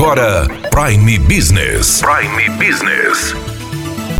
[0.00, 2.00] agora Prime Business.
[2.00, 3.34] Prime Business.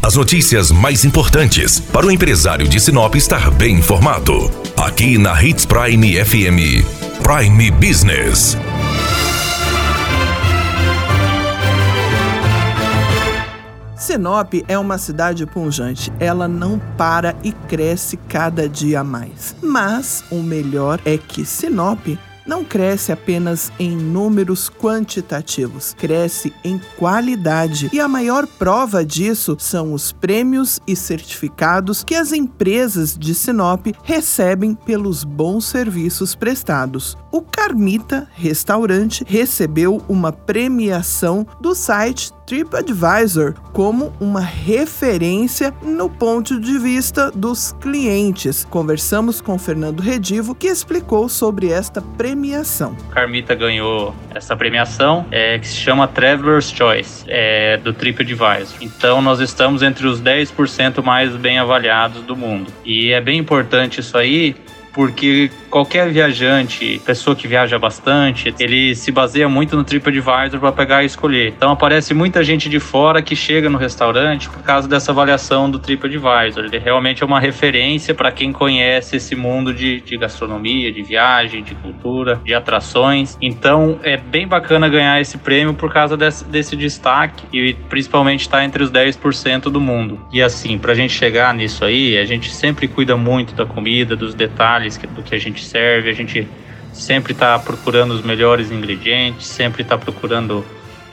[0.02, 4.50] As notícias mais importantes para o empresário de Sinop estar bem informado.
[4.76, 6.84] Aqui na Hits Prime FM.
[7.22, 8.58] Prime Business.
[13.96, 16.12] Sinop é uma cidade pungente.
[16.20, 19.56] Ela não para e cresce cada dia mais.
[19.62, 22.06] Mas o melhor é que Sinop
[22.46, 27.90] não cresce apenas em números quantitativos, cresce em qualidade.
[27.92, 33.86] E a maior prova disso são os prêmios e certificados que as empresas de Sinop
[34.02, 37.16] recebem pelos bons serviços prestados.
[37.32, 46.76] O Carmita Restaurante recebeu uma premiação do site TripAdvisor como uma referência no ponto de
[46.76, 48.64] vista dos clientes.
[48.64, 52.96] Conversamos com Fernando Redivo, que explicou sobre esta premiação.
[53.12, 58.76] Carmita ganhou essa premiação, é, que se chama Traveler's Choice, é, do TripAdvisor.
[58.80, 62.72] Então, nós estamos entre os 10% mais bem avaliados do mundo.
[62.84, 64.56] E é bem importante isso aí,
[64.92, 71.02] porque qualquer viajante, pessoa que viaja bastante, ele se baseia muito no TripAdvisor para pegar
[71.02, 71.54] e escolher.
[71.56, 75.78] Então aparece muita gente de fora que chega no restaurante por causa dessa avaliação do
[75.78, 76.64] TripAdvisor.
[76.64, 81.62] Ele realmente é uma referência para quem conhece esse mundo de, de gastronomia, de viagem,
[81.62, 83.38] de cultura, de atrações.
[83.40, 88.58] Então é bem bacana ganhar esse prêmio por causa desse, desse destaque e principalmente estar
[88.58, 90.20] tá entre os 10% do mundo.
[90.32, 94.16] E assim, para a gente chegar nisso aí, a gente sempre cuida muito da comida,
[94.16, 96.48] dos detalhes do que a gente serve, a gente
[96.92, 100.64] sempre está procurando os melhores ingredientes, sempre está procurando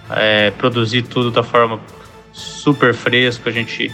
[0.10, 1.80] é, produzir tudo da forma
[2.32, 3.50] super fresca.
[3.50, 3.92] A gente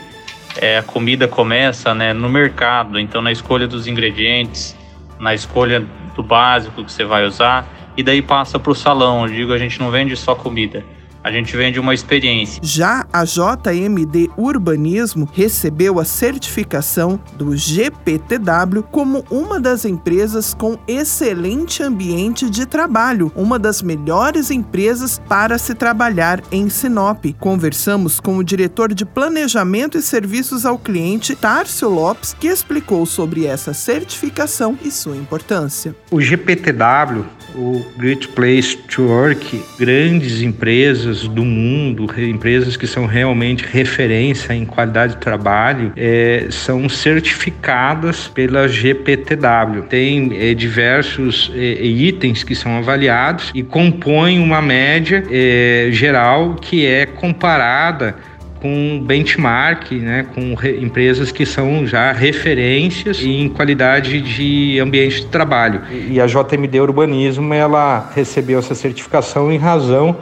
[0.57, 4.75] é, a comida começa né, no mercado, então na escolha dos ingredientes,
[5.19, 9.27] na escolha do básico que você vai usar e daí passa para o salão.
[9.27, 10.83] Eu digo, a gente não vende só comida.
[11.23, 12.59] A gente vende uma experiência.
[12.61, 21.81] Já a JMD Urbanismo recebeu a certificação do GPTW como uma das empresas com excelente
[21.81, 27.23] ambiente de trabalho, uma das melhores empresas para se trabalhar em Sinop.
[27.39, 33.45] Conversamos com o diretor de Planejamento e Serviços ao Cliente, Tárcio Lopes, que explicou sobre
[33.45, 35.95] essa certificação e sua importância.
[36.11, 37.25] O GPTW,
[37.55, 44.65] o Great Place to Work, grandes empresas do mundo, empresas que são realmente referência em
[44.65, 49.83] qualidade de trabalho, é, são certificadas pela GPTW.
[49.89, 56.86] Tem é, diversos é, itens que são avaliados e compõem uma média é, geral que
[56.86, 58.15] é comparada
[58.63, 65.81] com benchmark, né, com empresas que são já referências em qualidade de ambiente de trabalho.
[65.91, 70.15] E a JMD Urbanismo ela recebeu essa certificação em razão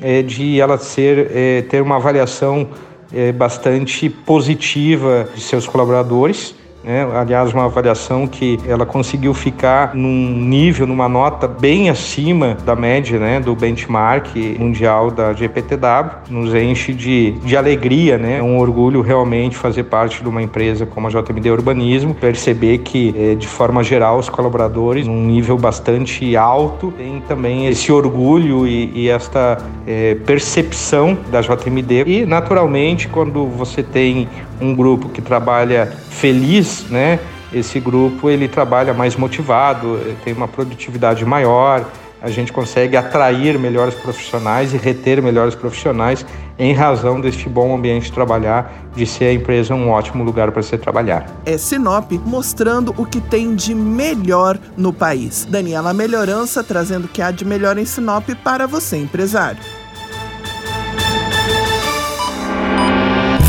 [0.00, 2.68] é, de ela ser, é, ter uma avaliação
[3.12, 7.06] é, bastante positiva de seus colaboradores né?
[7.14, 13.18] Aliás, uma avaliação que ela conseguiu ficar num nível, numa nota bem acima da média
[13.18, 13.40] né?
[13.40, 18.38] do benchmark mundial da GPTW, nos enche de, de alegria, né?
[18.38, 23.14] É um orgulho realmente fazer parte de uma empresa como a JMD Urbanismo, perceber que,
[23.16, 28.90] é, de forma geral, os colaboradores, num nível bastante alto, têm também esse orgulho e,
[28.94, 32.04] e esta é, percepção da JMD.
[32.06, 34.28] E, naturalmente, quando você tem
[34.60, 37.18] um grupo que trabalha feliz, né?
[37.52, 41.86] Esse grupo ele trabalha mais motivado, tem uma produtividade maior,
[42.20, 46.26] a gente consegue atrair melhores profissionais e reter melhores profissionais
[46.58, 50.62] em razão deste bom ambiente de trabalhar, de ser a empresa um ótimo lugar para
[50.62, 51.26] se trabalhar.
[51.46, 55.46] É Sinop mostrando o que tem de melhor no país.
[55.48, 59.60] Daniela Melhorança trazendo o que há de melhor em Sinop para você, empresário.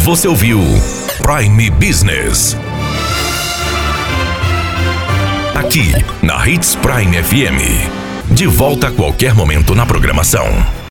[0.04, 0.60] Você ouviu
[1.30, 2.58] Prime Business.
[5.54, 5.92] Aqui,
[6.24, 8.34] na Hits Prime FM.
[8.34, 10.79] De volta a qualquer momento na programação.